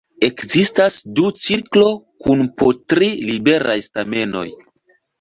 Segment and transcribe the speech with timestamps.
[0.27, 1.91] Ekzistas du cirklo
[2.25, 4.47] kun po tri liberaj stamenoj.